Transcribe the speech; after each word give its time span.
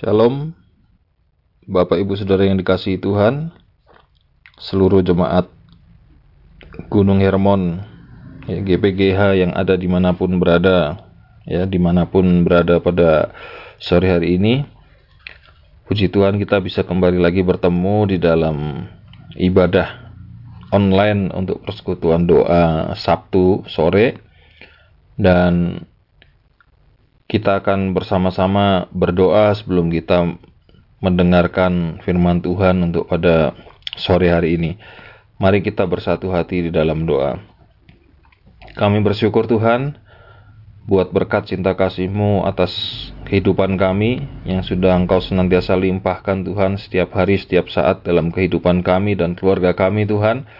Shalom, 0.00 0.56
Bapak 1.68 2.00
Ibu 2.00 2.16
Saudara 2.16 2.48
yang 2.48 2.56
dikasihi 2.56 2.96
Tuhan, 3.04 3.52
seluruh 4.56 5.04
jemaat 5.04 5.52
Gunung 6.88 7.20
Hermon, 7.20 7.84
ya, 8.48 8.64
GPGH 8.64 9.44
yang 9.44 9.52
ada 9.52 9.76
di 9.76 9.84
mana 9.92 10.16
pun 10.16 10.40
berada, 10.40 11.04
ya 11.44 11.68
di 11.68 11.76
mana 11.76 12.08
pun 12.08 12.48
berada 12.48 12.80
pada 12.80 13.36
sore 13.76 14.08
hari 14.08 14.40
ini. 14.40 14.64
Puji 15.84 16.08
Tuhan 16.08 16.40
kita 16.40 16.64
bisa 16.64 16.80
kembali 16.80 17.20
lagi 17.20 17.44
bertemu 17.44 17.96
di 18.08 18.16
dalam 18.16 18.88
ibadah 19.36 20.16
online 20.72 21.28
untuk 21.28 21.60
persekutuan 21.60 22.24
doa 22.24 22.96
Sabtu 22.96 23.68
sore 23.68 24.16
dan 25.20 25.84
kita 27.30 27.62
akan 27.62 27.94
bersama-sama 27.94 28.90
berdoa 28.90 29.54
sebelum 29.54 29.86
kita 29.86 30.34
mendengarkan 30.98 32.02
firman 32.02 32.42
Tuhan 32.42 32.82
untuk 32.82 33.06
pada 33.06 33.54
sore 33.94 34.34
hari 34.34 34.58
ini. 34.58 34.74
Mari 35.38 35.62
kita 35.62 35.86
bersatu 35.86 36.34
hati 36.34 36.66
di 36.66 36.70
dalam 36.74 37.06
doa. 37.06 37.38
Kami 38.74 38.98
bersyukur 38.98 39.46
Tuhan 39.46 39.94
buat 40.90 41.14
berkat 41.14 41.54
cinta 41.54 41.78
kasih-Mu 41.78 42.42
atas 42.50 42.74
kehidupan 43.30 43.78
kami 43.78 44.26
yang 44.42 44.66
sudah 44.66 44.98
Engkau 44.98 45.22
senantiasa 45.22 45.78
limpahkan 45.78 46.42
Tuhan 46.42 46.82
setiap 46.82 47.14
hari, 47.14 47.38
setiap 47.38 47.70
saat 47.70 48.02
dalam 48.02 48.34
kehidupan 48.34 48.82
kami 48.82 49.14
dan 49.14 49.38
keluarga 49.38 49.70
kami 49.72 50.02
Tuhan. 50.04 50.50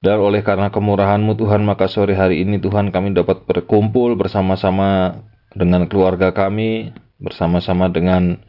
Dan 0.00 0.16
oleh 0.16 0.40
karena 0.40 0.72
kemurahan-Mu 0.72 1.36
Tuhan, 1.36 1.60
maka 1.60 1.84
sore 1.84 2.16
hari 2.16 2.40
ini 2.40 2.56
Tuhan 2.56 2.88
kami 2.88 3.12
dapat 3.12 3.44
berkumpul 3.44 4.16
bersama-sama 4.16 5.20
dengan 5.54 5.86
keluarga 5.90 6.30
kami, 6.30 6.94
bersama-sama 7.18 7.90
dengan 7.90 8.40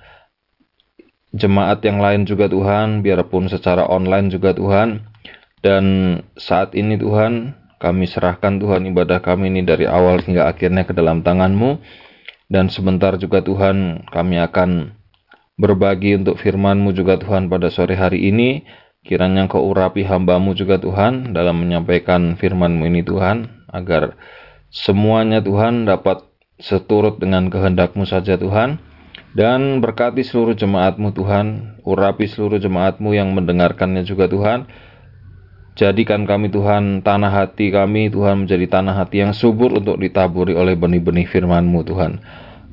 jemaat 1.31 1.79
yang 1.83 1.99
lain 1.99 2.27
juga 2.27 2.51
Tuhan, 2.51 3.01
biarpun 3.01 3.47
secara 3.47 3.87
online 3.87 4.31
juga 4.31 4.51
Tuhan. 4.55 5.07
Dan 5.61 5.85
saat 6.35 6.73
ini 6.73 6.97
Tuhan, 6.97 7.53
kami 7.77 8.05
serahkan 8.09 8.57
Tuhan 8.61 8.89
ibadah 8.93 9.21
kami 9.21 9.49
ini 9.49 9.61
dari 9.65 9.85
awal 9.85 10.21
hingga 10.21 10.49
akhirnya 10.49 10.85
ke 10.85 10.93
dalam 10.93 11.21
tangan-Mu. 11.21 11.81
Dan 12.51 12.67
sebentar 12.67 13.15
juga 13.15 13.39
Tuhan, 13.41 14.05
kami 14.11 14.37
akan 14.41 14.91
berbagi 15.55 16.17
untuk 16.19 16.41
firman-Mu 16.41 16.91
juga 16.91 17.15
Tuhan 17.21 17.47
pada 17.47 17.71
sore 17.71 17.95
hari 17.95 18.27
ini. 18.27 18.65
Kiranya 19.01 19.49
Engkau 19.49 19.65
urapi 19.65 20.05
hamba-Mu 20.05 20.53
juga 20.53 20.77
Tuhan 20.77 21.33
dalam 21.33 21.57
menyampaikan 21.57 22.37
firman-Mu 22.37 22.85
ini 22.85 23.01
Tuhan, 23.01 23.65
agar 23.73 24.13
semuanya 24.69 25.41
Tuhan 25.41 25.89
dapat 25.89 26.30
seturut 26.61 27.17
dengan 27.17 27.49
kehendakmu 27.49 28.05
saja 28.05 28.37
Tuhan. 28.37 28.79
Dan 29.31 29.79
berkati 29.79 30.27
seluruh 30.27 30.59
jemaatmu 30.59 31.15
Tuhan, 31.15 31.79
urapi 31.87 32.27
seluruh 32.27 32.59
jemaatmu 32.59 33.15
yang 33.15 33.31
mendengarkannya 33.31 34.03
juga 34.03 34.27
Tuhan. 34.27 34.67
Jadikan 35.71 36.27
kami 36.27 36.51
Tuhan, 36.51 36.99
tanah 36.99 37.31
hati 37.31 37.71
kami 37.71 38.11
Tuhan 38.11 38.43
menjadi 38.43 38.67
tanah 38.67 38.91
hati 38.91 39.23
yang 39.23 39.31
subur 39.31 39.71
untuk 39.71 40.03
ditaburi 40.03 40.51
oleh 40.51 40.75
benih-benih 40.75 41.31
firman-Mu 41.31 41.79
Tuhan. 41.87 42.19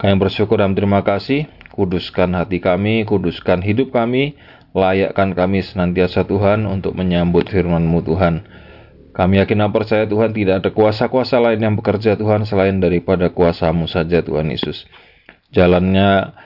Kami 0.03 0.15
bersyukur 0.19 0.59
dan 0.59 0.75
terima 0.75 1.07
kasih, 1.07 1.47
kuduskan 1.79 2.35
hati 2.35 2.59
kami, 2.59 3.07
kuduskan 3.07 3.63
hidup 3.63 3.95
kami, 3.95 4.35
layakkan 4.75 5.39
kami 5.39 5.63
senantiasa 5.63 6.27
Tuhan 6.27 6.67
untuk 6.67 6.99
menyambut 6.99 7.47
firman-Mu 7.47 8.03
Tuhan. 8.03 8.35
Kami 9.19 9.43
yakin 9.43 9.67
dan 9.67 9.75
percaya 9.75 10.07
Tuhan 10.07 10.31
tidak 10.31 10.63
ada 10.63 10.71
kuasa-kuasa 10.71 11.43
lain 11.43 11.59
yang 11.59 11.75
bekerja 11.75 12.15
Tuhan 12.15 12.47
selain 12.47 12.79
daripada 12.79 13.35
kuasamu 13.35 13.91
saja 13.91 14.23
Tuhan 14.23 14.47
Yesus. 14.47 14.87
Jalannya 15.51 16.39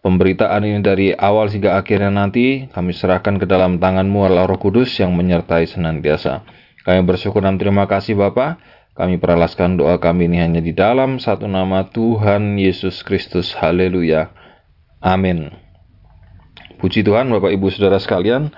pemberitaan 0.00 0.64
ini 0.64 0.80
dari 0.80 1.12
awal 1.12 1.52
hingga 1.52 1.76
akhirnya 1.76 2.08
nanti 2.08 2.72
kami 2.72 2.96
serahkan 2.96 3.36
ke 3.36 3.44
dalam 3.44 3.76
tanganmu 3.76 4.24
Allah 4.24 4.48
Roh 4.48 4.56
Kudus 4.56 4.96
yang 4.96 5.12
menyertai 5.12 5.68
senantiasa. 5.68 6.40
Kami 6.88 7.04
bersyukur 7.04 7.44
dan 7.44 7.60
terima 7.60 7.84
kasih 7.84 8.16
Bapa. 8.16 8.56
Kami 8.96 9.20
peralaskan 9.20 9.76
doa 9.76 10.00
kami 10.00 10.24
ini 10.24 10.40
hanya 10.40 10.64
di 10.64 10.72
dalam 10.72 11.20
satu 11.20 11.44
nama 11.44 11.84
Tuhan 11.92 12.56
Yesus 12.56 13.04
Kristus. 13.04 13.52
Haleluya. 13.52 14.32
Amin. 15.04 15.52
Puji 16.80 17.04
Tuhan 17.04 17.28
Bapak 17.28 17.52
Ibu 17.52 17.68
Saudara 17.76 18.00
sekalian. 18.00 18.56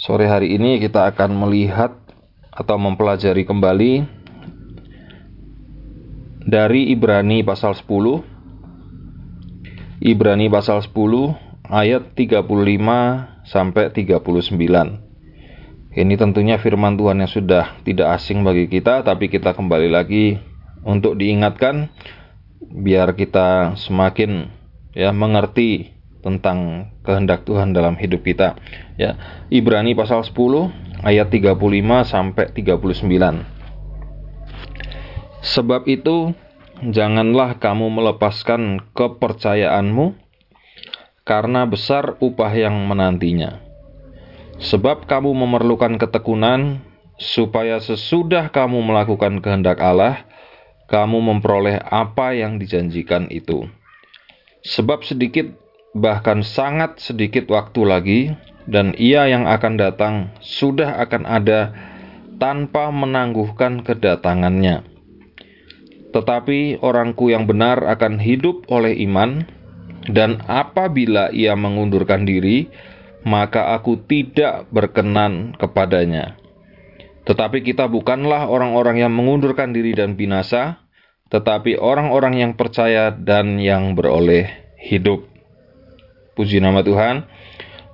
Sore 0.00 0.24
hari 0.24 0.56
ini 0.56 0.80
kita 0.80 1.12
akan 1.12 1.36
melihat 1.36 1.92
atau 2.50 2.76
mempelajari 2.76 3.46
kembali 3.46 4.04
dari 6.46 6.90
Ibrani 6.90 7.46
pasal 7.46 7.78
10 7.78 7.86
Ibrani 10.02 10.50
pasal 10.50 10.82
10 10.82 10.90
ayat 11.70 12.18
35 12.18 13.46
sampai 13.46 13.84
39 13.94 15.10
ini 15.90 16.14
tentunya 16.14 16.58
firman 16.58 16.94
Tuhan 16.98 17.22
yang 17.22 17.30
sudah 17.30 17.78
tidak 17.86 18.18
asing 18.18 18.42
bagi 18.42 18.66
kita 18.66 19.02
tapi 19.06 19.30
kita 19.30 19.54
kembali 19.54 19.90
lagi 19.90 20.38
untuk 20.82 21.18
diingatkan 21.18 21.90
biar 22.60 23.14
kita 23.18 23.74
semakin 23.78 24.50
ya 24.94 25.10
mengerti 25.14 25.90
tentang 26.20 26.90
kehendak 27.02 27.48
Tuhan 27.48 27.72
dalam 27.72 27.96
hidup 27.96 28.22
kita 28.22 28.54
ya. 29.00 29.16
Ibrani 29.48 29.96
pasal 29.96 30.22
10 30.22 30.89
ayat 31.00 31.32
35 31.32 31.56
sampai 32.04 32.52
39. 32.52 33.44
Sebab 35.40 35.88
itu, 35.88 36.36
janganlah 36.84 37.56
kamu 37.56 37.88
melepaskan 37.88 38.92
kepercayaanmu, 38.92 40.12
karena 41.24 41.64
besar 41.64 42.20
upah 42.20 42.52
yang 42.52 42.76
menantinya. 42.84 43.60
Sebab 44.60 45.08
kamu 45.08 45.32
memerlukan 45.32 45.96
ketekunan, 45.96 46.84
supaya 47.16 47.80
sesudah 47.80 48.52
kamu 48.52 48.84
melakukan 48.84 49.40
kehendak 49.40 49.80
Allah, 49.80 50.28
kamu 50.92 51.22
memperoleh 51.22 51.80
apa 51.80 52.36
yang 52.36 52.60
dijanjikan 52.60 53.32
itu. 53.32 53.64
Sebab 54.60 55.06
sedikit, 55.08 55.48
bahkan 55.96 56.46
sangat 56.46 57.02
sedikit 57.02 57.50
waktu 57.50 57.80
lagi, 57.82 58.20
dan 58.70 58.94
ia 58.94 59.26
yang 59.26 59.50
akan 59.50 59.74
datang 59.74 60.14
sudah 60.38 61.02
akan 61.02 61.26
ada 61.26 61.74
tanpa 62.38 62.88
menangguhkan 62.94 63.82
kedatangannya. 63.82 64.86
Tetapi 66.10 66.82
orangku 66.82 67.30
yang 67.30 67.46
benar 67.46 67.82
akan 67.86 68.18
hidup 68.18 68.66
oleh 68.70 68.98
iman, 69.06 69.46
dan 70.10 70.42
apabila 70.50 71.30
ia 71.30 71.54
mengundurkan 71.54 72.26
diri, 72.26 72.66
maka 73.22 73.76
aku 73.76 74.00
tidak 74.08 74.66
berkenan 74.72 75.54
kepadanya. 75.54 76.40
Tetapi 77.28 77.62
kita 77.62 77.86
bukanlah 77.86 78.48
orang-orang 78.50 79.06
yang 79.06 79.12
mengundurkan 79.14 79.70
diri 79.70 79.94
dan 79.94 80.18
binasa, 80.18 80.82
tetapi 81.30 81.78
orang-orang 81.78 82.42
yang 82.42 82.52
percaya 82.58 83.14
dan 83.14 83.62
yang 83.62 83.94
beroleh 83.94 84.50
hidup. 84.82 85.29
Puji 86.38 86.62
nama 86.62 86.80
Tuhan. 86.86 87.26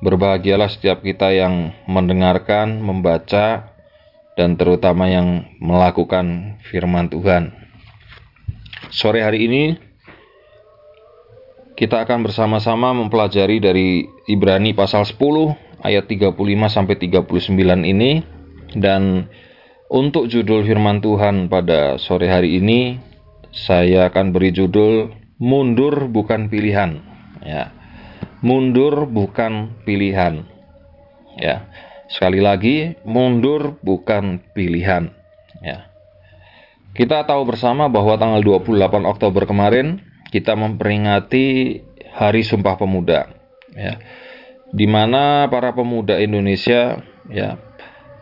Berbahagialah 0.05 0.69
setiap 0.69 1.01
kita 1.01 1.33
yang 1.33 1.73
mendengarkan, 1.89 2.85
membaca, 2.85 3.73
dan 4.37 4.61
terutama 4.61 5.09
yang 5.09 5.49
melakukan 5.57 6.61
firman 6.69 7.09
Tuhan. 7.09 7.57
Sore 8.93 9.25
hari 9.25 9.49
ini 9.49 9.63
kita 11.77 12.05
akan 12.05 12.29
bersama-sama 12.29 12.93
mempelajari 12.93 13.61
dari 13.61 14.09
Ibrani 14.29 14.77
pasal 14.77 15.05
10 15.05 15.21
ayat 15.85 16.05
35 16.09 16.33
sampai 16.73 16.97
39 16.97 17.85
ini 17.85 18.25
dan 18.77 19.29
untuk 19.93 20.29
judul 20.29 20.65
firman 20.65 21.05
Tuhan 21.05 21.53
pada 21.53 22.01
sore 22.01 22.33
hari 22.33 22.59
ini 22.59 22.97
saya 23.53 24.09
akan 24.09 24.33
beri 24.33 24.57
judul 24.57 25.13
mundur 25.37 26.09
bukan 26.09 26.49
pilihan 26.49 27.01
ya 27.45 27.71
mundur 28.41 29.05
bukan 29.09 29.77
pilihan. 29.85 30.45
Ya. 31.37 31.69
Sekali 32.07 32.39
lagi, 32.39 32.95
mundur 33.03 33.83
bukan 33.83 34.41
pilihan. 34.55 35.11
Ya. 35.61 35.91
Kita 36.97 37.29
tahu 37.29 37.45
bersama 37.45 37.93
bahwa 37.93 38.17
tanggal 38.17 38.41
28 38.41 39.05
Oktober 39.05 39.45
kemarin 39.45 40.01
kita 40.33 40.57
memperingati 40.57 41.81
Hari 42.17 42.41
Sumpah 42.41 42.81
Pemuda. 42.81 43.29
Ya. 43.77 44.01
Di 44.73 44.89
mana 44.89 45.47
para 45.47 45.77
pemuda 45.77 46.19
Indonesia 46.19 46.99
ya 47.31 47.61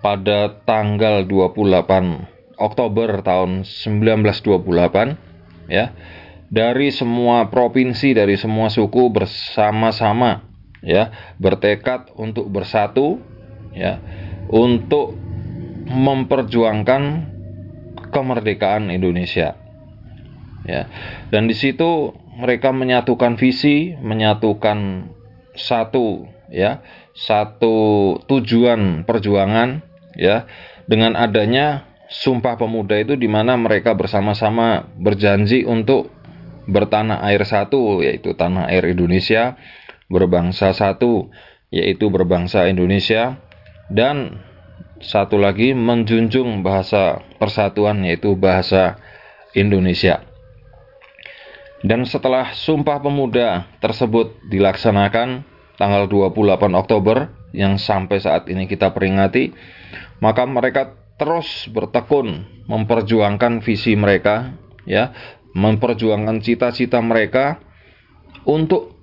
pada 0.05 0.61
tanggal 0.69 1.25
28 1.25 2.61
Oktober 2.61 3.25
tahun 3.25 3.65
1928 3.65 5.73
ya 5.73 5.97
dari 6.53 6.93
semua 6.93 7.49
provinsi, 7.49 8.17
dari 8.17 8.37
semua 8.37 8.69
suku 8.69 9.11
bersama-sama 9.13 10.45
ya, 10.85 11.11
bertekad 11.41 12.13
untuk 12.17 12.49
bersatu 12.53 13.21
ya, 13.73 13.99
untuk 14.49 15.17
memperjuangkan 15.85 17.03
kemerdekaan 18.09 18.95
Indonesia. 18.95 19.59
Ya. 20.65 20.89
Dan 21.29 21.51
di 21.51 21.57
situ 21.57 22.17
mereka 22.35 22.73
menyatukan 22.73 23.37
visi, 23.37 23.93
menyatukan 24.01 25.11
satu 25.55 26.25
ya, 26.49 26.81
satu 27.15 27.77
tujuan 28.27 29.05
perjuangan 29.07 29.85
ya 30.17 30.47
dengan 30.87 31.19
adanya 31.19 31.91
Sumpah 32.15 32.55
Pemuda 32.55 33.01
itu 33.01 33.19
di 33.19 33.27
mana 33.27 33.59
mereka 33.59 33.91
bersama-sama 33.97 34.87
berjanji 34.95 35.67
untuk 35.67 36.14
bertanah 36.65 37.25
air 37.29 37.43
satu 37.45 38.01
yaitu 38.01 38.33
tanah 38.37 38.69
air 38.73 38.89
Indonesia, 38.89 39.57
berbangsa 40.09 40.73
satu 40.73 41.33
yaitu 41.73 42.09
berbangsa 42.13 42.71
Indonesia 42.71 43.41
dan 43.91 44.41
satu 45.03 45.37
lagi 45.37 45.77
menjunjung 45.77 46.65
bahasa 46.65 47.21
persatuan 47.37 48.01
yaitu 48.07 48.33
bahasa 48.39 48.97
Indonesia. 49.53 50.25
Dan 51.85 52.09
setelah 52.09 52.57
Sumpah 52.57 52.97
Pemuda 52.97 53.69
tersebut 53.85 54.41
dilaksanakan 54.49 55.45
tanggal 55.77 56.09
28 56.09 56.73
Oktober 56.73 57.29
yang 57.53 57.77
sampai 57.77 58.25
saat 58.25 58.49
ini 58.49 58.65
kita 58.65 58.97
peringati, 58.97 59.53
maka 60.25 60.49
mereka 60.49 60.97
terus 61.21 61.69
bertekun 61.71 62.49
memperjuangkan 62.67 63.61
visi 63.61 63.95
mereka, 63.95 64.57
ya, 64.89 65.13
memperjuangkan 65.55 66.43
cita-cita 66.43 66.99
mereka 66.99 67.63
untuk 68.45 68.99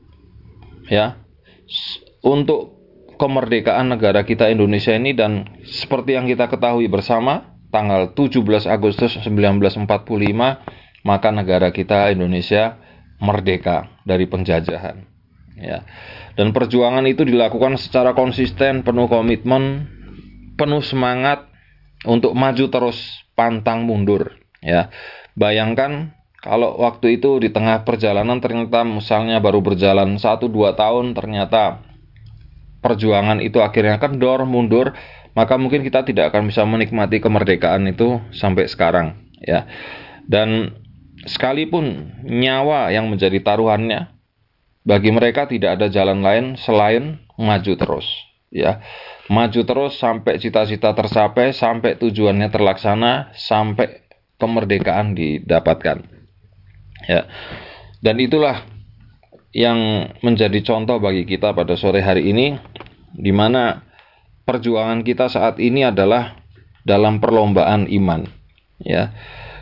ya 0.92 1.18
untuk 2.22 2.78
kemerdekaan 3.16 3.96
negara 3.96 4.28
kita 4.28 4.52
Indonesia 4.52 4.92
ini 4.92 5.16
dan 5.16 5.48
seperti 5.64 6.20
yang 6.20 6.28
kita 6.28 6.52
ketahui 6.52 6.92
bersama 6.92 7.56
tanggal 7.72 8.12
17 8.12 8.68
Agustus 8.68 9.16
1945 9.24 9.88
maka 11.08 11.30
negara 11.32 11.72
kita 11.72 12.12
Indonesia 12.12 12.78
merdeka 13.24 13.88
dari 14.04 14.28
penjajahan 14.28 15.08
ya 15.56 15.88
dan 16.36 16.52
perjuangan 16.52 17.06
itu 17.08 17.24
dilakukan 17.24 17.80
secara 17.80 18.12
konsisten 18.12 18.84
penuh 18.84 19.08
komitmen 19.08 19.88
penuh 20.60 20.84
semangat 20.84 21.48
untuk 22.06 22.34
maju 22.34 22.66
terus 22.70 22.98
pantang 23.34 23.86
mundur 23.86 24.34
ya. 24.62 24.94
Bayangkan 25.34 26.14
kalau 26.42 26.74
waktu 26.82 27.22
itu 27.22 27.38
di 27.38 27.54
tengah 27.54 27.86
perjalanan 27.86 28.42
ternyata 28.42 28.82
misalnya 28.82 29.38
baru 29.38 29.62
berjalan 29.62 30.18
1-2 30.18 30.74
tahun 30.74 31.14
ternyata 31.14 31.86
perjuangan 32.82 33.40
itu 33.46 33.62
akhirnya 33.62 34.02
kendor 34.02 34.44
mundur 34.50 34.98
maka 35.38 35.56
mungkin 35.56 35.86
kita 35.86 36.04
tidak 36.04 36.34
akan 36.34 36.50
bisa 36.50 36.66
menikmati 36.68 37.24
kemerdekaan 37.24 37.88
itu 37.88 38.20
sampai 38.36 38.68
sekarang 38.68 39.16
ya. 39.40 39.70
Dan 40.26 40.76
sekalipun 41.24 42.18
nyawa 42.26 42.90
yang 42.90 43.08
menjadi 43.08 43.38
taruhannya 43.40 44.10
bagi 44.82 45.14
mereka 45.14 45.46
tidak 45.46 45.78
ada 45.78 45.88
jalan 45.94 46.26
lain 46.26 46.46
selain 46.58 47.22
maju 47.38 47.74
terus 47.78 48.10
ya 48.50 48.82
maju 49.32 49.62
terus 49.64 49.96
sampai 49.96 50.42
cita-cita 50.44 50.92
tercapai, 50.92 51.56
sampai 51.56 51.96
tujuannya 51.96 52.52
terlaksana, 52.52 53.32
sampai 53.32 54.04
kemerdekaan 54.36 55.16
didapatkan. 55.16 56.21
Ya. 57.06 57.30
Dan 58.02 58.18
itulah 58.18 58.66
yang 59.52 60.12
menjadi 60.26 60.60
contoh 60.64 60.98
bagi 60.98 61.28
kita 61.28 61.52
pada 61.52 61.76
sore 61.76 62.00
hari 62.02 62.32
ini 62.32 62.56
di 63.12 63.36
mana 63.36 63.84
perjuangan 64.48 65.04
kita 65.04 65.28
saat 65.28 65.60
ini 65.60 65.86
adalah 65.86 66.40
dalam 66.88 67.22
perlombaan 67.22 67.86
iman. 67.90 68.26
Ya. 68.82 69.14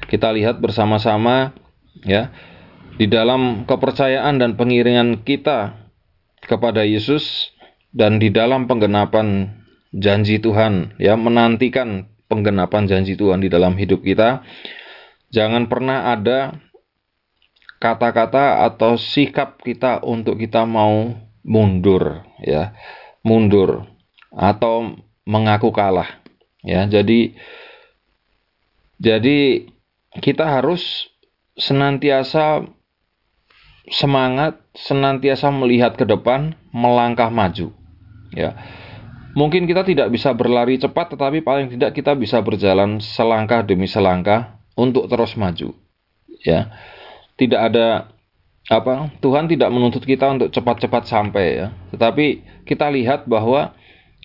Kita 0.09 0.33
lihat 0.33 0.63
bersama-sama 0.63 1.53
ya 2.07 2.31
di 2.99 3.07
dalam 3.07 3.63
kepercayaan 3.63 4.41
dan 4.41 4.59
pengiringan 4.59 5.23
kita 5.23 5.79
kepada 6.43 6.83
Yesus 6.83 7.53
dan 7.95 8.17
di 8.19 8.29
dalam 8.29 8.69
penggenapan 8.69 9.55
janji 9.95 10.37
Tuhan, 10.37 10.97
ya 11.01 11.17
menantikan 11.17 12.05
penggenapan 12.29 12.85
janji 12.85 13.17
Tuhan 13.17 13.41
di 13.41 13.49
dalam 13.49 13.73
hidup 13.79 14.05
kita. 14.05 14.45
Jangan 15.29 15.69
pernah 15.69 16.13
ada 16.13 16.57
kata-kata 17.79 18.67
atau 18.67 18.99
sikap 18.99 19.63
kita 19.63 20.03
untuk 20.03 20.37
kita 20.37 20.67
mau 20.67 21.15
mundur, 21.41 22.21
ya, 22.43 22.75
mundur 23.23 23.87
atau 24.29 24.99
mengaku 25.23 25.71
kalah, 25.71 26.19
ya. 26.61 26.85
Jadi, 26.85 27.33
jadi 28.99 29.65
kita 30.19 30.43
harus 30.43 31.07
senantiasa 31.55 32.67
semangat, 33.89 34.59
senantiasa 34.75 35.49
melihat 35.49 35.95
ke 35.95 36.03
depan, 36.03 36.53
melangkah 36.75 37.31
maju, 37.31 37.71
ya 38.35 38.53
Mungkin 39.37 39.69
kita 39.69 39.85
tidak 39.85 40.09
bisa 40.09 40.33
berlari 40.33 40.81
cepat, 40.81 41.13
tetapi 41.13 41.45
paling 41.45 41.69
tidak 41.69 41.93
kita 41.93 42.17
bisa 42.17 42.41
berjalan 42.41 42.97
selangkah 42.97 43.61
demi 43.61 43.85
selangkah 43.85 44.57
untuk 44.73 45.05
terus 45.05 45.37
maju. 45.37 45.71
Ya, 46.41 46.73
tidak 47.39 47.71
ada 47.71 48.11
apa 48.69 49.09
Tuhan 49.23 49.49
tidak 49.49 49.71
menuntut 49.71 50.03
kita 50.05 50.29
untuk 50.29 50.51
cepat-cepat 50.51 51.07
sampai 51.09 51.45
ya, 51.63 51.67
tetapi 51.95 52.43
kita 52.67 52.91
lihat 52.91 53.25
bahwa 53.25 53.73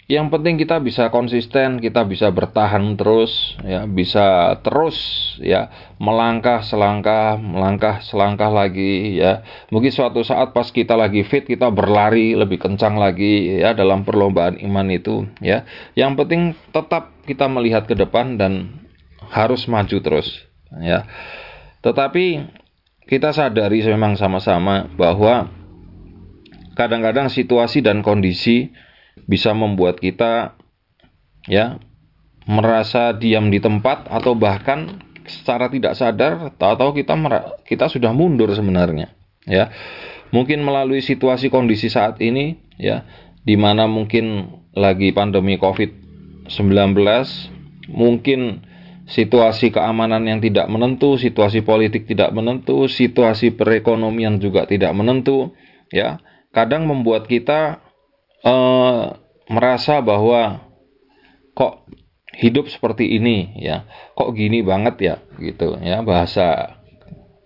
yang 0.05 0.28
penting 0.28 0.61
kita 0.61 0.84
bisa 0.84 1.08
konsisten, 1.08 1.81
kita 1.81 2.05
bisa 2.05 2.28
bertahan 2.28 2.93
terus, 2.93 3.56
ya, 3.64 3.88
bisa 3.88 4.52
terus 4.61 5.00
ya 5.40 5.72
melangkah 5.96 6.61
selangkah, 6.61 7.40
melangkah 7.40 8.05
selangkah 8.05 8.52
lagi 8.52 9.17
ya. 9.17 9.40
Mungkin 9.72 9.88
suatu 9.88 10.20
saat 10.20 10.52
pas 10.52 10.69
kita 10.69 10.93
lagi 10.93 11.25
fit 11.25 11.49
kita 11.49 11.72
berlari 11.72 12.37
lebih 12.37 12.60
kencang 12.60 13.00
lagi 13.00 13.64
ya 13.64 13.72
dalam 13.72 14.05
perlombaan 14.05 14.60
iman 14.60 14.93
itu 14.93 15.25
ya. 15.40 15.64
Yang 15.96 16.12
penting 16.20 16.43
tetap 16.69 17.17
kita 17.25 17.49
melihat 17.49 17.88
ke 17.88 17.96
depan 17.96 18.37
dan 18.37 18.84
harus 19.32 19.64
maju 19.72 20.05
terus 20.05 20.28
ya. 20.84 21.08
Tetapi 21.81 22.44
kita 23.04 23.36
sadari 23.36 23.84
memang 23.84 24.16
sama-sama 24.16 24.88
bahwa 24.96 25.52
kadang-kadang 26.74 27.28
situasi 27.28 27.84
dan 27.84 28.00
kondisi 28.00 28.72
bisa 29.28 29.54
membuat 29.54 30.00
kita 30.02 30.58
ya 31.46 31.78
merasa 32.44 33.14
diam 33.16 33.48
di 33.48 33.60
tempat 33.60 34.08
atau 34.10 34.36
bahkan 34.36 35.00
secara 35.24 35.72
tidak 35.72 35.96
sadar 35.96 36.52
tahu-tahu 36.60 37.00
kita 37.00 37.14
kita 37.64 37.86
sudah 37.88 38.12
mundur 38.12 38.52
sebenarnya 38.52 39.12
ya. 39.48 39.72
Mungkin 40.34 40.66
melalui 40.66 40.98
situasi 40.98 41.46
kondisi 41.46 41.86
saat 41.86 42.19
ini 42.19 42.58
ya 42.74 43.06
di 43.46 43.55
mana 43.55 43.86
mungkin 43.86 44.50
lagi 44.74 45.14
pandemi 45.14 45.55
Covid-19 45.60 46.50
mungkin 47.94 48.64
situasi 49.05 49.69
keamanan 49.69 50.25
yang 50.25 50.41
tidak 50.41 50.69
menentu, 50.69 51.20
situasi 51.20 51.61
politik 51.61 52.08
tidak 52.08 52.32
menentu, 52.32 52.89
situasi 52.89 53.53
perekonomian 53.53 54.41
juga 54.41 54.65
tidak 54.65 54.96
menentu, 54.96 55.53
ya. 55.93 56.20
Kadang 56.55 56.87
membuat 56.87 57.27
kita 57.27 57.82
uh, 58.46 59.19
merasa 59.51 59.99
bahwa 59.99 60.63
kok 61.53 61.82
hidup 62.39 62.70
seperti 62.70 63.19
ini 63.19 63.58
ya. 63.58 63.87
Kok 64.15 64.31
gini 64.39 64.63
banget 64.63 64.96
ya 65.03 65.15
gitu 65.43 65.75
ya. 65.82 66.03
Bahasa 66.06 66.79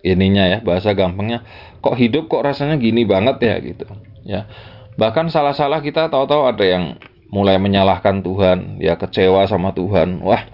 ininya 0.04 0.44
ya 0.44 0.58
bahasa 0.60 0.92
gampangnya. 0.92 1.40
Kok 1.80 1.96
hidup 1.96 2.28
kok 2.28 2.44
rasanya 2.44 2.76
gini 2.76 3.08
banget 3.08 3.40
ya 3.40 3.54
gitu 3.64 3.88
ya. 4.28 4.44
Bahkan 5.00 5.32
salah-salah 5.32 5.80
kita 5.80 6.12
tahu-tahu 6.12 6.44
ada 6.44 6.64
yang 6.68 7.00
mulai 7.32 7.56
menyalahkan 7.56 8.20
Tuhan 8.20 8.76
ya 8.76 9.00
kecewa 9.00 9.48
sama 9.48 9.72
Tuhan. 9.72 10.20
Wah 10.20 10.44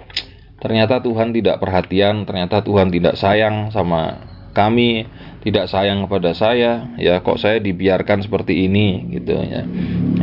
ternyata 0.64 1.04
Tuhan 1.04 1.37
tidak 1.37 1.61
perhatian 1.61 2.25
ternyata 2.25 2.64
Tuhan 2.64 2.88
tidak 2.88 3.21
sayang 3.21 3.68
sama 3.68 4.25
kami 4.56 5.04
tidak 5.44 5.68
sayang 5.68 6.09
kepada 6.09 6.33
saya. 6.33 6.97
Ya 6.97 7.21
kok 7.21 7.37
saya 7.37 7.61
dibiarkan 7.61 8.25
seperti 8.25 8.64
ini 8.64 9.12
gitu 9.12 9.37
ya. 9.37 9.62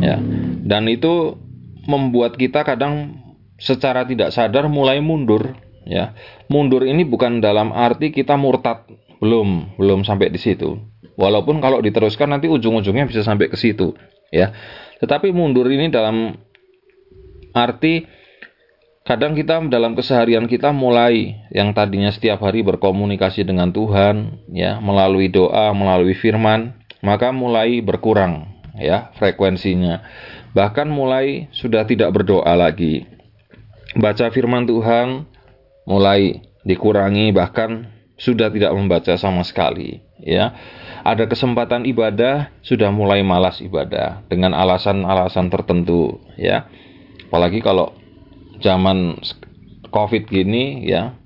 Ya. 0.02 0.18
Dan 0.66 0.90
itu 0.90 1.38
membuat 1.86 2.40
kita 2.40 2.66
kadang 2.66 3.22
secara 3.62 4.08
tidak 4.08 4.34
sadar 4.34 4.66
mulai 4.66 4.98
mundur 5.04 5.54
ya. 5.86 6.18
Mundur 6.50 6.88
ini 6.90 7.06
bukan 7.06 7.44
dalam 7.44 7.70
arti 7.70 8.10
kita 8.10 8.34
murtad 8.40 8.90
belum 9.22 9.78
belum 9.78 10.02
sampai 10.02 10.34
di 10.34 10.42
situ. 10.42 10.82
Walaupun 11.20 11.62
kalau 11.62 11.84
diteruskan 11.84 12.34
nanti 12.34 12.50
ujung-ujungnya 12.50 13.06
bisa 13.06 13.22
sampai 13.22 13.52
ke 13.52 13.60
situ 13.60 13.94
ya. 14.34 14.50
Tetapi 14.98 15.30
mundur 15.30 15.70
ini 15.70 15.94
dalam 15.94 16.34
arti 17.54 18.10
Kadang 19.02 19.34
kita 19.34 19.58
dalam 19.66 19.98
keseharian 19.98 20.46
kita 20.46 20.70
mulai 20.70 21.42
yang 21.50 21.74
tadinya 21.74 22.14
setiap 22.14 22.46
hari 22.46 22.62
berkomunikasi 22.62 23.42
dengan 23.42 23.74
Tuhan, 23.74 24.46
ya, 24.54 24.78
melalui 24.78 25.26
doa, 25.26 25.74
melalui 25.74 26.14
firman, 26.14 26.78
maka 27.02 27.34
mulai 27.34 27.82
berkurang, 27.82 28.46
ya, 28.78 29.10
frekuensinya. 29.18 30.06
Bahkan 30.54 30.86
mulai 30.86 31.50
sudah 31.50 31.82
tidak 31.90 32.14
berdoa 32.14 32.54
lagi. 32.54 33.10
Baca 33.98 34.30
firman 34.30 34.70
Tuhan 34.70 35.26
mulai 35.90 36.46
dikurangi, 36.62 37.34
bahkan 37.34 37.90
sudah 38.22 38.54
tidak 38.54 38.70
membaca 38.78 39.18
sama 39.18 39.42
sekali, 39.42 39.98
ya 40.22 40.54
ada 41.02 41.26
kesempatan 41.26 41.84
ibadah 41.90 42.54
sudah 42.62 42.94
mulai 42.94 43.26
malas 43.26 43.58
ibadah 43.60 44.22
dengan 44.30 44.54
alasan-alasan 44.54 45.50
tertentu 45.50 46.22
ya 46.38 46.70
apalagi 47.28 47.60
kalau 47.60 47.98
zaman 48.62 49.20
covid 49.92 50.30
gini 50.30 50.88
ya 50.88 51.18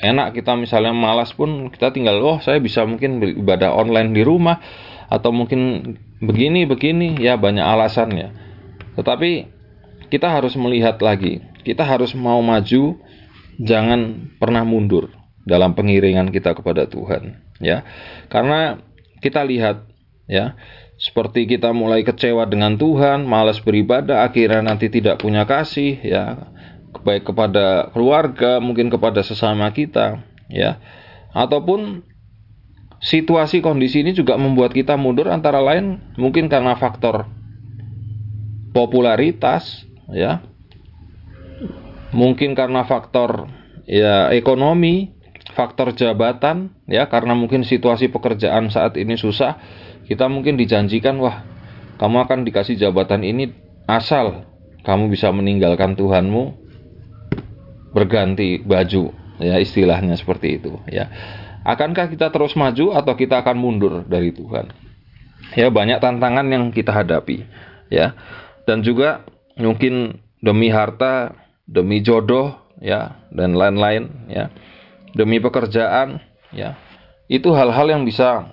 enak 0.00 0.34
kita 0.34 0.56
misalnya 0.56 0.96
malas 0.96 1.36
pun 1.36 1.68
kita 1.68 1.92
tinggal 1.92 2.18
oh 2.24 2.38
saya 2.40 2.58
bisa 2.58 2.82
mungkin 2.88 3.20
beribadah 3.20 3.76
online 3.76 4.16
di 4.16 4.22
rumah 4.24 4.58
atau 5.10 5.34
mungkin 5.34 5.94
begini 6.22 6.64
begini. 6.64 7.18
Ya 7.20 7.36
banyak 7.36 7.62
alasannya 7.62 8.32
tetapi 8.96 9.46
kita 10.10 10.26
harus 10.26 10.56
melihat 10.58 10.98
lagi 10.98 11.44
kita 11.62 11.84
harus 11.84 12.16
mau 12.16 12.40
maju 12.40 12.98
jangan 13.60 14.32
pernah 14.40 14.64
mundur 14.64 15.12
dalam 15.44 15.76
pengiringan 15.76 16.32
kita 16.32 16.56
kepada 16.56 16.88
Tuhan 16.88 17.40
ya. 17.60 17.84
Karena 18.32 18.80
kita 19.20 19.44
lihat 19.44 19.84
ya 20.26 20.56
seperti 21.00 21.48
kita 21.48 21.72
mulai 21.72 22.04
kecewa 22.04 22.44
dengan 22.44 22.76
Tuhan, 22.76 23.24
malas 23.24 23.56
beribadah, 23.64 24.20
akhirnya 24.20 24.60
nanti 24.60 24.92
tidak 24.92 25.24
punya 25.24 25.48
kasih 25.48 25.96
ya, 26.04 26.52
baik 27.02 27.30
kepada 27.30 27.90
keluarga, 27.94 28.58
mungkin 28.58 28.90
kepada 28.90 29.22
sesama 29.22 29.70
kita, 29.70 30.22
ya. 30.50 30.78
Ataupun 31.30 32.02
situasi 33.00 33.62
kondisi 33.64 34.02
ini 34.04 34.12
juga 34.12 34.36
membuat 34.36 34.76
kita 34.76 34.98
mundur 35.00 35.32
antara 35.32 35.62
lain 35.62 36.02
mungkin 36.20 36.50
karena 36.50 36.74
faktor 36.76 37.30
popularitas, 38.74 39.86
ya. 40.10 40.42
Mungkin 42.10 42.58
karena 42.58 42.82
faktor 42.82 43.46
ya 43.86 44.34
ekonomi, 44.34 45.14
faktor 45.54 45.92
jabatan 45.94 46.74
ya 46.86 47.10
karena 47.10 47.34
mungkin 47.34 47.66
situasi 47.66 48.08
pekerjaan 48.08 48.70
saat 48.70 48.96
ini 48.96 49.18
susah 49.18 49.58
kita 50.06 50.30
mungkin 50.30 50.56
dijanjikan 50.56 51.18
wah 51.18 51.42
kamu 51.98 52.26
akan 52.26 52.38
dikasih 52.46 52.78
jabatan 52.80 53.26
ini 53.26 53.52
asal 53.84 54.48
kamu 54.86 55.12
bisa 55.12 55.28
meninggalkan 55.34 55.98
Tuhanmu 55.98 56.59
berganti 57.90 58.62
baju 58.62 59.10
ya 59.40 59.58
istilahnya 59.58 60.14
seperti 60.14 60.60
itu 60.62 60.78
ya 60.86 61.10
akankah 61.66 62.08
kita 62.10 62.30
terus 62.30 62.54
maju 62.54 62.94
atau 62.94 63.12
kita 63.16 63.42
akan 63.42 63.56
mundur 63.56 63.94
dari 64.06 64.30
Tuhan 64.30 64.70
ya 65.58 65.68
banyak 65.68 65.98
tantangan 65.98 66.46
yang 66.46 66.70
kita 66.70 66.94
hadapi 66.94 67.44
ya 67.90 68.14
dan 68.64 68.86
juga 68.86 69.26
mungkin 69.58 70.22
demi 70.38 70.70
harta 70.70 71.34
demi 71.66 72.00
jodoh 72.00 72.54
ya 72.78 73.18
dan 73.34 73.58
lain-lain 73.58 74.30
ya 74.30 74.48
demi 75.14 75.42
pekerjaan, 75.42 76.22
ya. 76.54 76.78
Itu 77.30 77.54
hal-hal 77.54 77.86
yang 77.94 78.02
bisa 78.02 78.50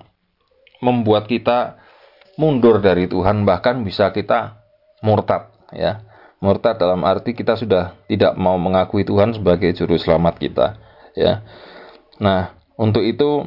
membuat 0.78 1.26
kita 1.26 1.78
mundur 2.38 2.78
dari 2.78 3.10
Tuhan, 3.10 3.42
bahkan 3.42 3.82
bisa 3.82 4.10
kita 4.14 4.62
murtad, 5.02 5.50
ya. 5.74 6.02
Murtad 6.38 6.78
dalam 6.78 7.02
arti 7.02 7.34
kita 7.34 7.58
sudah 7.58 7.98
tidak 8.06 8.38
mau 8.38 8.54
mengakui 8.54 9.02
Tuhan 9.02 9.34
sebagai 9.34 9.74
juru 9.74 9.98
selamat 9.98 10.34
kita, 10.38 10.66
ya. 11.18 11.42
Nah, 12.22 12.54
untuk 12.78 13.02
itu 13.02 13.46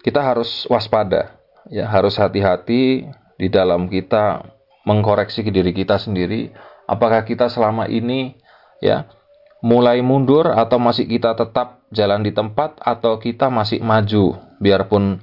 kita 0.00 0.24
harus 0.24 0.64
waspada, 0.72 1.36
ya, 1.68 1.84
harus 1.84 2.16
hati-hati 2.16 3.04
di 3.36 3.48
dalam 3.52 3.90
kita 3.92 4.48
mengkoreksi 4.86 5.46
diri 5.46 5.70
kita 5.70 5.98
sendiri 5.98 6.50
apakah 6.90 7.22
kita 7.22 7.46
selama 7.46 7.86
ini 7.86 8.34
ya 8.82 9.06
mulai 9.62 10.02
mundur 10.02 10.50
atau 10.50 10.82
masih 10.82 11.06
kita 11.06 11.38
tetap 11.38 11.86
jalan 11.94 12.26
di 12.26 12.34
tempat 12.34 12.82
atau 12.82 13.22
kita 13.22 13.46
masih 13.46 13.78
maju 13.78 14.34
biarpun 14.58 15.22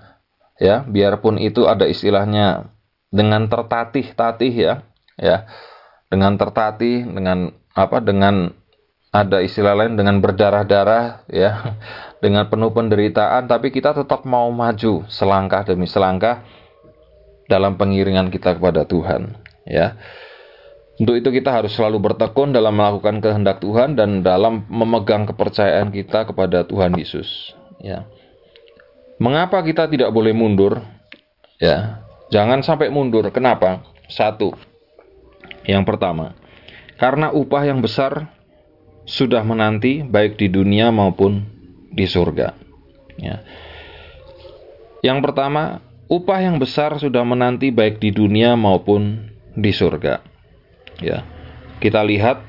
ya 0.56 0.88
biarpun 0.88 1.36
itu 1.39 1.68
ada 1.68 1.84
istilahnya 1.84 2.72
dengan 3.12 3.51
tertatih-tatih 3.51 4.54
ya 4.56 4.74
ya 5.20 5.44
dengan 6.10 6.36
tertatih 6.36 7.06
dengan 7.06 7.54
apa 7.74 8.01
dengan 8.01 8.51
ada 9.10 9.42
istilah 9.42 9.74
lain 9.74 9.98
dengan 9.98 10.22
berdarah-darah 10.22 11.25
ya 11.30 11.78
dengan 12.24 12.50
penuh 12.50 12.74
penderitaan 12.74 13.50
tapi 13.50 13.70
kita 13.70 13.94
tetap 13.94 14.25
mau 14.25 14.50
maju 14.50 15.06
selangkah 15.10 15.66
demi 15.66 15.86
selangkah 15.86 16.46
dalam 17.50 17.78
pengiringan 17.78 18.30
kita 18.30 18.58
kepada 18.58 18.86
Tuhan 18.86 19.34
ya 19.66 19.98
untuk 21.00 21.16
itu 21.16 21.32
kita 21.32 21.56
harus 21.56 21.72
selalu 21.72 22.12
bertekun 22.12 22.51
dalam 22.51 22.75
melakukan 22.75 23.24
kehendak 23.24 23.63
Tuhan 23.63 23.96
dan 23.96 24.20
dalam 24.20 24.68
memegang 24.68 25.24
kepercayaan 25.32 25.96
kita 25.96 26.28
kepada 26.28 26.68
Tuhan 26.68 26.92
Yesus. 27.00 27.56
Ya. 27.80 28.04
Mengapa 29.16 29.63
kita 29.63 29.88
tidak 29.88 30.12
boleh 30.12 30.36
mundur? 30.36 30.84
Ya, 31.56 32.04
jangan 32.36 32.60
sampai 32.68 32.92
mundur. 32.92 33.24
Kenapa? 33.32 33.80
Satu. 34.12 34.51
Yang 35.70 35.86
pertama, 35.86 36.34
karena 36.98 37.30
upah 37.30 37.70
yang 37.70 37.86
besar 37.86 38.34
sudah 39.06 39.46
menanti 39.46 40.02
baik 40.02 40.42
di 40.42 40.50
dunia 40.50 40.90
maupun 40.90 41.46
di 41.94 42.10
surga. 42.10 42.58
Ya. 43.22 43.46
Yang 45.06 45.30
pertama, 45.30 45.86
upah 46.10 46.42
yang 46.42 46.58
besar 46.58 46.98
sudah 46.98 47.22
menanti 47.22 47.70
baik 47.70 48.02
di 48.02 48.10
dunia 48.10 48.58
maupun 48.58 49.30
di 49.54 49.70
surga. 49.70 50.26
Ya. 51.06 51.22
Kita 51.78 52.02
lihat 52.02 52.42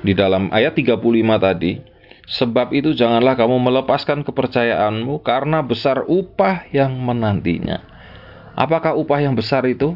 di 0.00 0.16
dalam 0.16 0.48
ayat 0.48 0.72
35 0.72 0.96
tadi, 1.36 1.84
sebab 2.24 2.72
itu 2.72 2.96
janganlah 2.96 3.36
kamu 3.36 3.60
melepaskan 3.60 4.24
kepercayaanmu 4.24 5.20
karena 5.20 5.60
besar 5.60 6.08
upah 6.08 6.64
yang 6.72 6.96
menantinya. 6.96 7.84
Apakah 8.56 8.96
upah 8.96 9.20
yang 9.20 9.36
besar 9.36 9.68
itu? 9.68 9.94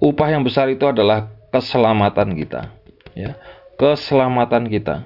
Upah 0.00 0.28
yang 0.32 0.46
besar 0.46 0.72
itu 0.72 0.88
adalah 0.88 1.28
keselamatan 1.52 2.32
kita, 2.38 2.72
ya. 3.12 3.36
Keselamatan 3.76 4.70
kita. 4.70 5.04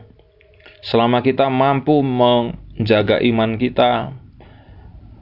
Selama 0.85 1.19
kita 1.25 1.51
mampu 1.51 1.99
menjaga 2.05 3.19
iman 3.19 3.59
kita, 3.59 4.15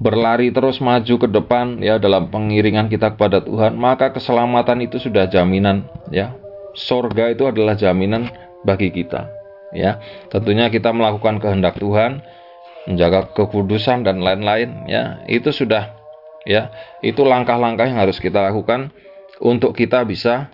berlari 0.03 0.51
terus 0.51 0.83
maju 0.83 1.15
ke 1.17 1.29
depan 1.31 1.79
ya 1.81 1.97
dalam 1.97 2.29
pengiringan 2.29 2.91
kita 2.91 3.15
kepada 3.15 3.41
Tuhan, 3.41 3.79
maka 3.79 4.11
keselamatan 4.13 4.85
itu 4.85 4.99
sudah 4.99 5.31
jaminan 5.31 5.87
ya. 6.11 6.35
Sorga 6.75 7.31
itu 7.31 7.47
adalah 7.47 7.79
jaminan 7.79 8.29
bagi 8.67 8.91
kita 8.91 9.31
ya. 9.73 10.03
Tentunya 10.29 10.69
kita 10.69 10.91
melakukan 10.91 11.39
kehendak 11.39 11.79
Tuhan, 11.79 12.21
menjaga 12.91 13.31
kekudusan 13.33 14.03
dan 14.03 14.21
lain-lain 14.21 14.91
ya. 14.91 15.23
Itu 15.31 15.55
sudah 15.55 15.95
ya. 16.45 16.75
Itu 17.01 17.23
langkah-langkah 17.23 17.87
yang 17.87 18.03
harus 18.03 18.19
kita 18.19 18.43
lakukan 18.43 18.91
untuk 19.45 19.77
kita 19.77 20.01
bisa 20.09 20.49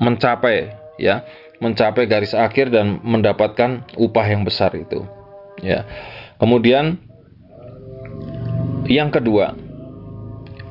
mencapai 0.00 0.72
ya, 0.96 1.22
mencapai 1.60 2.08
garis 2.08 2.32
akhir 2.32 2.72
dan 2.72 2.98
mendapatkan 3.04 3.84
upah 3.94 4.26
yang 4.26 4.42
besar 4.42 4.72
itu. 4.72 5.04
Ya. 5.60 5.84
Kemudian 6.40 6.98
yang 8.88 9.12
kedua, 9.12 9.54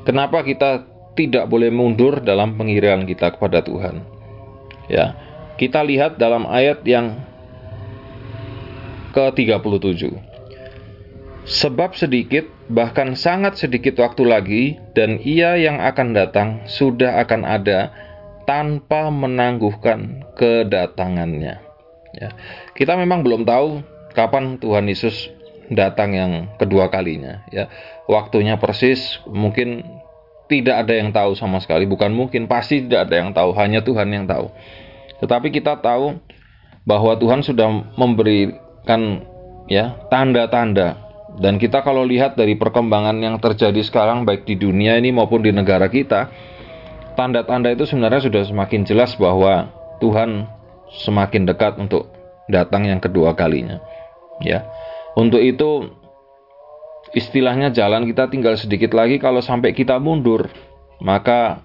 kenapa 0.04 0.44
kita 0.44 0.84
tidak 1.16 1.48
boleh 1.48 1.72
mundur 1.72 2.20
dalam 2.20 2.58
pengiringan 2.58 3.08
kita 3.08 3.32
kepada 3.38 3.64
Tuhan? 3.64 4.04
Ya, 4.90 5.16
kita 5.56 5.80
lihat 5.80 6.18
dalam 6.20 6.44
ayat 6.44 6.84
yang 6.84 7.22
ke-37. 9.16 10.31
Sebab 11.42 11.98
sedikit, 11.98 12.46
bahkan 12.70 13.18
sangat 13.18 13.58
sedikit 13.58 13.98
waktu 13.98 14.22
lagi, 14.22 14.62
dan 14.94 15.18
ia 15.18 15.58
yang 15.58 15.82
akan 15.82 16.14
datang 16.14 16.48
sudah 16.70 17.18
akan 17.18 17.42
ada 17.42 17.90
tanpa 18.46 19.10
menangguhkan 19.10 20.22
kedatangannya. 20.38 21.58
Ya. 22.14 22.28
Kita 22.78 22.94
memang 22.94 23.26
belum 23.26 23.42
tahu 23.42 23.82
kapan 24.14 24.62
Tuhan 24.62 24.86
Yesus 24.86 25.34
datang 25.72 26.14
yang 26.14 26.32
kedua 26.62 26.92
kalinya. 26.92 27.42
Ya 27.50 27.66
waktunya 28.10 28.58
persis 28.58 29.22
mungkin 29.24 29.84
tidak 30.50 30.84
ada 30.86 30.94
yang 30.98 31.10
tahu 31.14 31.32
sama 31.38 31.62
sekali 31.62 31.86
bukan 31.86 32.12
mungkin 32.12 32.44
pasti 32.50 32.84
tidak 32.84 33.08
ada 33.08 33.24
yang 33.24 33.30
tahu 33.32 33.56
hanya 33.56 33.80
Tuhan 33.80 34.12
yang 34.12 34.28
tahu 34.28 34.50
tetapi 35.24 35.54
kita 35.54 35.78
tahu 35.80 36.18
bahwa 36.82 37.14
Tuhan 37.16 37.46
sudah 37.46 37.94
memberikan 37.94 39.24
ya 39.70 39.96
tanda-tanda 40.10 41.01
dan 41.40 41.56
kita 41.56 41.80
kalau 41.80 42.04
lihat 42.04 42.36
dari 42.36 42.58
perkembangan 42.60 43.16
yang 43.16 43.36
terjadi 43.40 43.80
sekarang 43.80 44.28
baik 44.28 44.44
di 44.44 44.60
dunia 44.60 45.00
ini 45.00 45.14
maupun 45.14 45.40
di 45.40 45.48
negara 45.48 45.88
kita 45.88 46.28
tanda-tanda 47.16 47.72
itu 47.72 47.88
sebenarnya 47.88 48.24
sudah 48.24 48.42
semakin 48.44 48.84
jelas 48.84 49.16
bahwa 49.16 49.68
Tuhan 50.00 50.48
semakin 51.04 51.48
dekat 51.48 51.80
untuk 51.80 52.12
datang 52.52 52.84
yang 52.84 53.00
kedua 53.00 53.32
kalinya 53.32 53.80
ya. 54.44 54.66
Untuk 55.12 55.40
itu 55.40 55.92
istilahnya 57.12 57.72
jalan 57.72 58.08
kita 58.08 58.28
tinggal 58.32 58.56
sedikit 58.56 58.96
lagi. 58.96 59.20
Kalau 59.20 59.40
sampai 59.44 59.76
kita 59.76 60.00
mundur 60.00 60.48
maka 61.00 61.64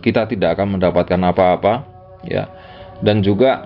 kita 0.00 0.24
tidak 0.28 0.56
akan 0.56 0.80
mendapatkan 0.80 1.20
apa-apa 1.20 1.84
ya. 2.24 2.48
Dan 3.00 3.24
juga 3.24 3.64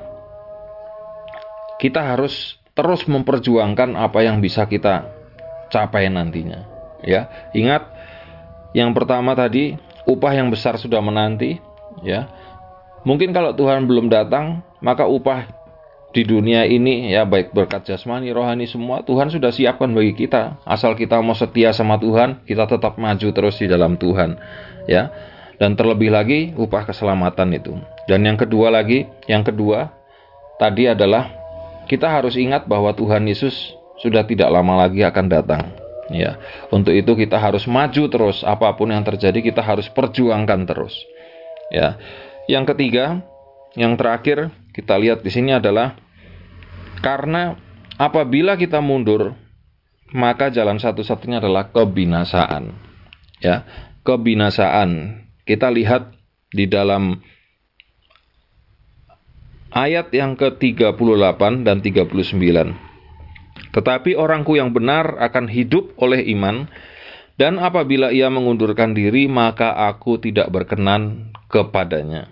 kita 1.82 2.02
harus 2.14 2.58
terus 2.74 3.06
memperjuangkan 3.06 3.94
apa 3.94 4.26
yang 4.26 4.42
bisa 4.42 4.66
kita 4.66 5.06
capai 5.70 6.10
nantinya. 6.10 6.66
Ya, 7.04 7.50
ingat 7.54 7.86
yang 8.74 8.90
pertama 8.92 9.32
tadi 9.38 9.78
upah 10.04 10.32
yang 10.34 10.50
besar 10.50 10.76
sudah 10.76 10.98
menanti, 10.98 11.62
ya. 12.02 12.28
Mungkin 13.04 13.36
kalau 13.36 13.52
Tuhan 13.52 13.84
belum 13.84 14.08
datang, 14.08 14.64
maka 14.80 15.04
upah 15.04 15.44
di 16.14 16.22
dunia 16.22 16.62
ini 16.62 17.10
ya 17.10 17.26
baik 17.26 17.50
berkat 17.50 17.90
jasmani, 17.90 18.30
rohani 18.30 18.70
semua 18.70 19.02
Tuhan 19.02 19.28
sudah 19.34 19.50
siapkan 19.50 19.90
bagi 19.90 20.14
kita. 20.14 20.62
Asal 20.64 20.94
kita 20.94 21.18
mau 21.20 21.36
setia 21.36 21.74
sama 21.74 22.00
Tuhan, 22.00 22.46
kita 22.48 22.70
tetap 22.70 22.96
maju 22.96 23.28
terus 23.34 23.58
di 23.60 23.66
dalam 23.66 23.98
Tuhan. 23.98 24.38
Ya. 24.88 25.10
Dan 25.54 25.78
terlebih 25.78 26.10
lagi 26.10 26.50
upah 26.58 26.86
keselamatan 26.88 27.54
itu. 27.54 27.78
Dan 28.10 28.26
yang 28.26 28.34
kedua 28.34 28.74
lagi, 28.74 29.06
yang 29.30 29.46
kedua 29.46 29.90
tadi 30.58 30.90
adalah 30.90 31.43
kita 31.86 32.08
harus 32.08 32.34
ingat 32.36 32.64
bahwa 32.68 32.92
Tuhan 32.92 33.24
Yesus 33.28 33.74
sudah 34.00 34.26
tidak 34.26 34.50
lama 34.50 34.86
lagi 34.86 35.04
akan 35.04 35.26
datang. 35.30 35.62
Ya, 36.12 36.36
untuk 36.68 36.92
itu 36.92 37.16
kita 37.16 37.40
harus 37.40 37.64
maju 37.64 38.04
terus 38.12 38.44
apa 38.44 38.68
pun 38.76 38.92
yang 38.92 39.00
terjadi 39.00 39.40
kita 39.40 39.64
harus 39.64 39.88
perjuangkan 39.88 40.68
terus. 40.68 40.92
Ya. 41.72 41.96
Yang 42.44 42.76
ketiga, 42.76 43.24
yang 43.72 43.96
terakhir 43.96 44.52
kita 44.76 45.00
lihat 45.00 45.24
di 45.24 45.32
sini 45.32 45.56
adalah 45.56 45.96
karena 47.00 47.56
apabila 47.96 48.52
kita 48.60 48.84
mundur 48.84 49.32
maka 50.14 50.52
jalan 50.52 50.78
satu-satunya 50.78 51.42
adalah 51.42 51.74
kebinasaan. 51.74 52.70
Ya, 53.42 53.66
kebinasaan. 54.06 55.20
Kita 55.42 55.72
lihat 55.72 56.14
di 56.54 56.70
dalam 56.70 57.18
ayat 59.74 60.14
yang 60.14 60.38
ke-38 60.38 61.42
dan 61.66 61.82
39. 61.82 62.14
Tetapi 63.74 64.14
orangku 64.14 64.54
yang 64.54 64.70
benar 64.70 65.18
akan 65.18 65.50
hidup 65.50 65.98
oleh 65.98 66.22
iman, 66.38 66.70
dan 67.34 67.58
apabila 67.58 68.14
ia 68.14 68.30
mengundurkan 68.30 68.94
diri, 68.94 69.26
maka 69.26 69.74
aku 69.74 70.22
tidak 70.22 70.46
berkenan 70.54 71.34
kepadanya. 71.50 72.30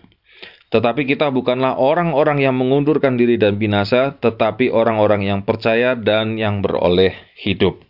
Tetapi 0.72 1.04
kita 1.04 1.28
bukanlah 1.28 1.76
orang-orang 1.76 2.40
yang 2.40 2.56
mengundurkan 2.56 3.18
diri 3.18 3.36
dan 3.36 3.58
binasa, 3.60 4.16
tetapi 4.16 4.72
orang-orang 4.72 5.26
yang 5.26 5.40
percaya 5.44 5.98
dan 5.98 6.40
yang 6.40 6.64
beroleh 6.64 7.12
hidup. 7.36 7.82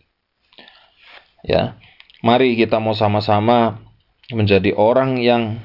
Ya, 1.47 1.79
mari 2.25 2.59
kita 2.59 2.83
mau 2.83 2.97
sama-sama 2.97 3.79
menjadi 4.33 4.75
orang 4.75 5.21
yang 5.23 5.63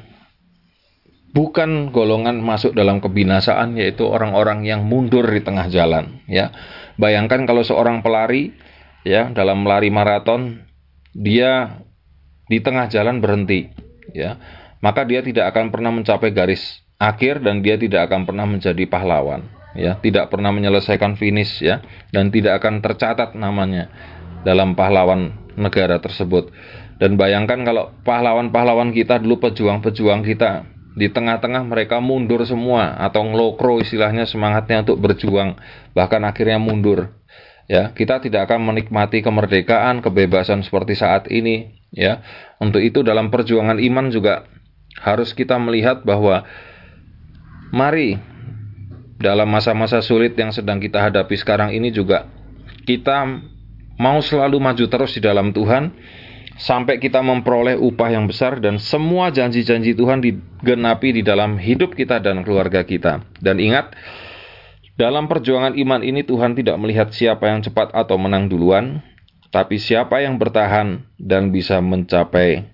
bukan 1.37 1.93
golongan 1.93 2.41
masuk 2.41 2.73
dalam 2.73 2.97
kebinasaan, 2.97 3.77
yaitu 3.77 4.09
orang-orang 4.09 4.65
yang 4.65 4.81
mundur 4.81 5.29
di 5.29 5.45
tengah 5.45 5.69
jalan. 5.69 6.25
Ya, 6.25 6.49
Bayangkan 6.97 7.45
kalau 7.45 7.61
seorang 7.61 8.01
pelari 8.01 8.57
ya 9.05 9.29
dalam 9.29 9.61
lari 9.63 9.93
maraton 9.93 10.65
dia 11.13 11.85
di 12.49 12.57
tengah 12.57 12.89
jalan 12.89 13.21
berhenti 13.21 13.69
ya, 14.17 14.41
maka 14.81 15.05
dia 15.05 15.21
tidak 15.21 15.53
akan 15.53 15.69
pernah 15.69 15.93
mencapai 15.93 16.33
garis 16.33 16.81
akhir 16.97 17.45
dan 17.45 17.61
dia 17.61 17.77
tidak 17.77 18.09
akan 18.09 18.25
pernah 18.25 18.49
menjadi 18.49 18.83
pahlawan 18.89 19.45
ya, 19.77 20.01
tidak 20.01 20.33
pernah 20.33 20.49
menyelesaikan 20.49 21.21
finish 21.21 21.61
ya 21.61 21.85
dan 22.09 22.33
tidak 22.33 22.65
akan 22.65 22.81
tercatat 22.81 23.37
namanya 23.37 23.93
dalam 24.41 24.73
pahlawan 24.73 25.37
negara 25.53 26.01
tersebut. 26.01 26.49
Dan 26.97 27.13
bayangkan 27.13 27.61
kalau 27.61 27.93
pahlawan-pahlawan 28.01 28.89
kita 28.89 29.21
dulu 29.21 29.37
pejuang-pejuang 29.37 30.25
kita 30.25 30.65
di 30.97 31.13
tengah-tengah 31.13 31.61
mereka 31.61 32.01
mundur 32.01 32.41
semua 32.49 32.97
atau 32.97 33.21
ngelokro 33.21 33.77
istilahnya 33.77 34.25
semangatnya 34.25 34.81
untuk 34.81 34.97
berjuang 34.97 35.53
bahkan 35.93 36.25
akhirnya 36.25 36.57
mundur. 36.57 37.13
Ya 37.69 37.93
kita 37.93 38.17
tidak 38.17 38.49
akan 38.49 38.73
menikmati 38.73 39.21
kemerdekaan 39.21 40.01
kebebasan 40.01 40.65
seperti 40.65 40.97
saat 40.97 41.29
ini 41.29 41.77
ya. 41.93 42.25
Untuk 42.57 42.81
itu 42.81 43.05
dalam 43.05 43.29
perjuangan 43.29 43.77
iman 43.77 44.09
juga 44.09 44.49
harus 44.97 45.37
kita 45.37 45.61
melihat 45.61 46.01
bahwa 46.01 46.41
mari 47.69 48.17
dalam 49.21 49.45
masa-masa 49.49 50.01
sulit 50.01 50.33
yang 50.33 50.49
sedang 50.49 50.81
kita 50.81 50.97
hadapi 50.97 51.37
sekarang 51.37 51.73
ini 51.73 51.93
juga 51.93 52.25
kita 52.89 53.25
mau 53.97 54.17
selalu 54.21 54.57
maju 54.61 54.85
terus 54.89 55.13
di 55.17 55.21
dalam 55.21 55.53
Tuhan 55.53 55.93
sampai 56.57 56.97
kita 56.97 57.21
memperoleh 57.21 57.77
upah 57.77 58.09
yang 58.11 58.25
besar 58.25 58.57
dan 58.57 58.81
semua 58.81 59.29
janji-janji 59.29 59.93
Tuhan 59.93 60.19
digenapi 60.25 61.21
di 61.21 61.21
dalam 61.21 61.61
hidup 61.61 61.93
kita 61.93 62.17
dan 62.17 62.41
keluarga 62.41 62.81
kita. 62.81 63.21
Dan 63.37 63.61
ingat, 63.61 63.93
dalam 64.97 65.29
perjuangan 65.29 65.77
iman 65.77 66.01
ini 66.01 66.25
Tuhan 66.25 66.57
tidak 66.57 66.77
melihat 66.81 67.13
siapa 67.13 67.53
yang 67.53 67.61
cepat 67.61 67.93
atau 67.93 68.17
menang 68.17 68.49
duluan, 68.49 69.05
tapi 69.53 69.77
siapa 69.77 70.25
yang 70.25 70.41
bertahan 70.41 71.05
dan 71.21 71.53
bisa 71.53 71.77
mencapai 71.79 72.65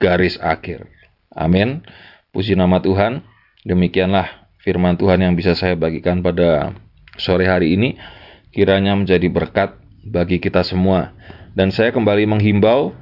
garis 0.00 0.40
akhir. 0.40 0.88
Amin. 1.36 1.84
Puji 2.32 2.56
nama 2.56 2.80
Tuhan. 2.80 3.22
Demikianlah 3.68 4.48
firman 4.64 4.96
Tuhan 4.96 5.20
yang 5.20 5.36
bisa 5.36 5.52
saya 5.52 5.76
bagikan 5.76 6.24
pada 6.24 6.72
sore 7.20 7.46
hari 7.46 7.76
ini. 7.76 8.00
Kiranya 8.48 8.96
menjadi 8.96 9.28
berkat 9.28 9.76
bagi 10.08 10.40
kita 10.40 10.64
semua. 10.64 11.12
Dan 11.52 11.68
saya 11.68 11.92
kembali 11.92 12.24
menghimbau 12.24 12.96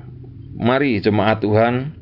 mari 0.56 0.98
jemaat 1.04 1.44
Tuhan 1.44 1.92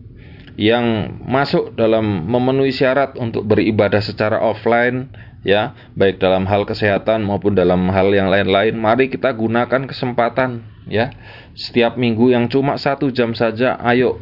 yang 0.55 1.19
masuk 1.27 1.75
dalam 1.75 2.31
memenuhi 2.31 2.71
syarat 2.71 3.19
untuk 3.19 3.43
beribadah 3.43 3.99
secara 3.99 4.39
offline 4.39 5.11
ya 5.43 5.75
baik 5.99 6.23
dalam 6.23 6.47
hal 6.47 6.63
kesehatan 6.63 7.27
maupun 7.27 7.59
dalam 7.59 7.91
hal 7.91 8.09
yang 8.15 8.31
lain-lain 8.31 8.79
mari 8.79 9.11
kita 9.11 9.35
gunakan 9.35 9.91
kesempatan 9.91 10.75
ya. 10.89 11.13
Setiap 11.57 11.97
minggu 11.97 12.33
yang 12.33 12.49
cuma 12.49 12.77
satu 12.77 13.09
jam 13.11 13.33
saja 13.33 13.77
ayo. 13.93 14.21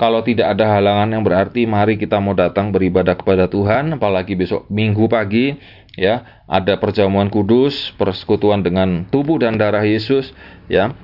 Kalau 0.00 0.24
tidak 0.24 0.56
ada 0.56 0.80
halangan 0.80 1.12
yang 1.12 1.20
berarti 1.20 1.68
mari 1.68 2.00
kita 2.00 2.16
mau 2.24 2.32
datang 2.32 2.72
beribadah 2.72 3.12
kepada 3.20 3.52
Tuhan 3.52 4.00
apalagi 4.00 4.32
besok 4.32 4.64
minggu 4.72 5.04
pagi 5.12 5.52
ya. 5.92 6.44
Ada 6.48 6.80
perjamuan 6.80 7.28
kudus 7.28 7.92
persekutuan 8.00 8.64
dengan 8.64 9.04
tubuh 9.12 9.36
dan 9.36 9.60
darah 9.60 9.84
Yesus 9.84 10.32
ya. 10.72 10.96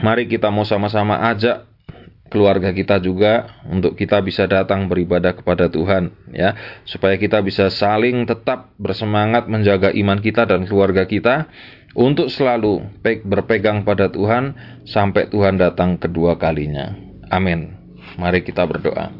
Mari 0.00 0.30
kita 0.30 0.48
mau 0.48 0.62
sama-sama 0.62 1.18
ajak 1.34 1.69
keluarga 2.30 2.70
kita 2.70 3.02
juga 3.02 3.60
untuk 3.66 3.98
kita 3.98 4.22
bisa 4.22 4.46
datang 4.46 4.86
beribadah 4.86 5.34
kepada 5.34 5.66
Tuhan 5.66 6.14
ya 6.30 6.54
supaya 6.86 7.18
kita 7.18 7.42
bisa 7.42 7.68
saling 7.68 8.24
tetap 8.24 8.70
bersemangat 8.78 9.50
menjaga 9.50 9.90
iman 9.90 10.22
kita 10.22 10.46
dan 10.46 10.64
keluarga 10.64 11.04
kita 11.04 11.50
untuk 11.98 12.30
selalu 12.30 12.86
berpegang 13.26 13.82
pada 13.82 14.06
Tuhan 14.06 14.54
sampai 14.86 15.26
Tuhan 15.26 15.58
datang 15.58 15.98
kedua 15.98 16.38
kalinya. 16.38 16.94
Amin. 17.34 17.74
Mari 18.14 18.46
kita 18.46 18.62
berdoa. 18.62 19.10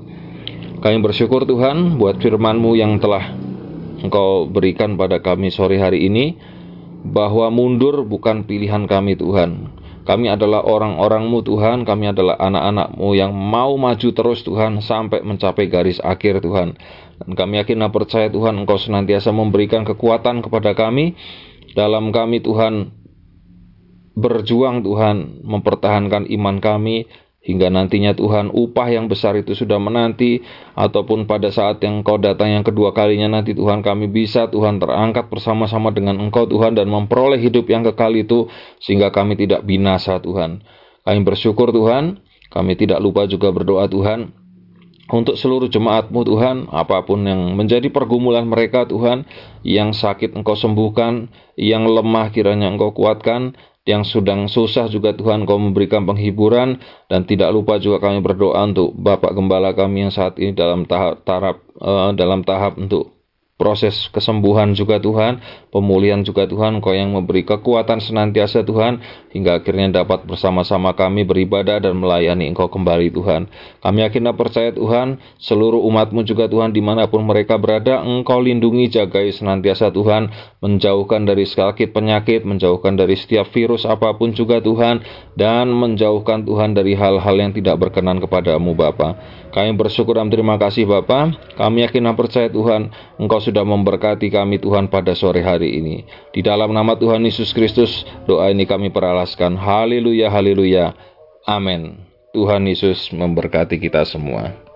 Kami 0.80 0.98
bersyukur 1.02 1.44
Tuhan 1.44 1.98
buat 1.98 2.22
firman-Mu 2.22 2.72
yang 2.78 2.96
telah 3.02 3.36
Engkau 4.00 4.48
berikan 4.48 4.96
pada 4.96 5.20
kami 5.20 5.52
sore 5.52 5.76
hari 5.76 6.08
ini 6.08 6.40
bahwa 7.04 7.52
mundur 7.52 8.00
bukan 8.08 8.48
pilihan 8.48 8.88
kami 8.88 9.12
Tuhan 9.12 9.79
kami 10.10 10.26
adalah 10.26 10.66
orang-orangmu 10.66 11.46
Tuhan, 11.46 11.86
kami 11.86 12.10
adalah 12.10 12.34
anak-anakmu 12.34 13.14
yang 13.14 13.30
mau 13.30 13.78
maju 13.78 14.10
terus 14.10 14.42
Tuhan 14.42 14.82
sampai 14.82 15.22
mencapai 15.22 15.70
garis 15.70 16.02
akhir 16.02 16.42
Tuhan. 16.42 16.74
Dan 17.22 17.30
kami 17.38 17.62
yakin 17.62 17.78
dan 17.78 17.94
percaya 17.94 18.26
Tuhan 18.26 18.58
Engkau 18.58 18.74
senantiasa 18.74 19.30
memberikan 19.30 19.86
kekuatan 19.86 20.42
kepada 20.42 20.74
kami. 20.74 21.14
Dalam 21.78 22.10
kami 22.10 22.42
Tuhan 22.42 22.90
berjuang 24.18 24.82
Tuhan 24.82 25.46
mempertahankan 25.46 26.26
iman 26.26 26.58
kami 26.58 27.06
hingga 27.40 27.72
nantinya 27.72 28.12
Tuhan 28.12 28.52
upah 28.52 28.88
yang 28.92 29.08
besar 29.08 29.32
itu 29.40 29.56
sudah 29.56 29.80
menanti 29.80 30.44
ataupun 30.76 31.24
pada 31.24 31.48
saat 31.48 31.80
yang 31.80 32.04
Engkau 32.04 32.20
datang 32.20 32.52
yang 32.52 32.64
kedua 32.64 32.92
kalinya 32.92 33.40
nanti 33.40 33.56
Tuhan 33.56 33.80
kami 33.80 34.12
bisa 34.12 34.52
Tuhan 34.52 34.76
terangkat 34.76 35.32
bersama-sama 35.32 35.88
dengan 35.88 36.20
Engkau 36.20 36.44
Tuhan 36.44 36.76
dan 36.76 36.92
memperoleh 36.92 37.40
hidup 37.40 37.64
yang 37.72 37.80
kekal 37.80 38.12
itu 38.12 38.52
sehingga 38.84 39.08
kami 39.08 39.40
tidak 39.40 39.64
binasa 39.64 40.20
Tuhan. 40.20 40.60
Kami 41.00 41.20
bersyukur 41.24 41.72
Tuhan, 41.72 42.20
kami 42.52 42.76
tidak 42.76 43.00
lupa 43.00 43.24
juga 43.24 43.48
berdoa 43.48 43.88
Tuhan 43.88 44.36
untuk 45.10 45.34
seluruh 45.34 45.66
jemaatmu 45.66 46.22
Tuhan, 46.22 46.56
apa 46.70 47.02
pun 47.02 47.26
yang 47.26 47.58
menjadi 47.58 47.90
pergumulan 47.90 48.46
mereka 48.46 48.86
Tuhan, 48.86 49.26
yang 49.66 49.90
sakit 49.90 50.38
Engkau 50.38 50.54
sembuhkan, 50.54 51.26
yang 51.58 51.82
lemah 51.82 52.30
kiranya 52.30 52.70
Engkau 52.70 52.94
kuatkan, 52.94 53.58
yang 53.88 54.04
sedang 54.04 54.44
susah 54.46 54.86
juga 54.92 55.16
Tuhan 55.16 55.48
kau 55.48 55.56
memberikan 55.56 56.04
penghiburan. 56.04 56.80
Dan 57.08 57.24
tidak 57.24 57.52
lupa 57.54 57.80
juga 57.80 58.00
kami 58.10 58.20
berdoa 58.20 58.60
untuk 58.64 58.92
Bapak 58.96 59.32
Gembala 59.32 59.72
kami 59.72 60.08
yang 60.08 60.12
saat 60.12 60.36
ini 60.36 60.52
dalam 60.52 60.84
tahap, 60.84 61.24
tahap 61.24 61.56
uh, 61.80 62.12
dalam 62.12 62.44
tahap 62.44 62.76
untuk 62.76 63.20
proses 63.60 64.08
kesembuhan 64.08 64.72
juga 64.72 64.96
Tuhan, 64.96 65.36
pemulihan 65.70 66.20
juga 66.26 66.44
Tuhan, 66.44 66.78
Engkau 66.78 66.92
yang 66.92 67.14
memberi 67.14 67.46
kekuatan 67.46 68.02
senantiasa 68.02 68.66
Tuhan, 68.66 69.00
hingga 69.30 69.62
akhirnya 69.62 70.02
dapat 70.02 70.26
bersama-sama 70.26 70.92
kami 70.98 71.22
beribadah 71.22 71.78
dan 71.78 71.96
melayani 71.96 72.50
Engkau 72.50 72.66
kembali 72.66 73.14
Tuhan. 73.14 73.46
Kami 73.80 73.98
yakin 74.04 74.30
dan 74.30 74.34
percaya 74.36 74.70
Tuhan, 74.74 75.22
seluruh 75.38 75.80
umatmu 75.86 76.26
juga 76.26 76.50
Tuhan 76.50 76.74
di 76.74 76.82
mana 76.82 77.06
pun 77.06 77.22
mereka 77.22 77.56
berada, 77.56 78.02
Engkau 78.02 78.42
lindungi, 78.42 78.90
jagai 78.90 79.30
senantiasa 79.30 79.94
Tuhan, 79.94 80.28
menjauhkan 80.60 81.24
dari 81.24 81.46
sakit 81.46 81.94
penyakit, 81.94 82.42
menjauhkan 82.42 82.98
dari 82.98 83.14
setiap 83.14 83.48
virus 83.54 83.86
apa 83.86 84.12
pun 84.18 84.34
juga 84.34 84.58
Tuhan, 84.60 85.00
dan 85.38 85.70
menjauhkan 85.70 86.44
Tuhan 86.44 86.74
dari 86.74 86.98
hal-hal 86.98 87.36
yang 87.38 87.54
tidak 87.54 87.78
berkenan 87.78 88.18
kepadamu 88.18 88.74
Bapa. 88.74 89.16
Kami 89.50 89.74
bersyukur 89.74 90.14
dan 90.14 90.30
terima 90.30 90.54
kasih 90.58 90.86
Bapa. 90.86 91.34
Kami 91.58 91.82
yakin 91.86 92.06
dan 92.06 92.14
percaya 92.14 92.46
Tuhan, 92.50 92.90
Engkau 93.18 93.42
sudah 93.42 93.66
memberkati 93.66 94.30
kami 94.30 94.62
Tuhan 94.62 94.86
pada 94.86 95.14
sore 95.14 95.42
hari 95.60 95.76
ini. 95.84 95.96
Di 96.32 96.40
dalam 96.40 96.72
nama 96.72 96.96
Tuhan 96.96 97.20
Yesus 97.20 97.52
Kristus, 97.52 98.08
doa 98.24 98.48
ini 98.48 98.64
kami 98.64 98.88
peralaskan. 98.88 99.60
Haleluya, 99.60 100.32
haleluya. 100.32 100.96
Amin. 101.44 102.00
Tuhan 102.32 102.64
Yesus 102.64 103.12
memberkati 103.12 103.76
kita 103.76 104.08
semua. 104.08 104.69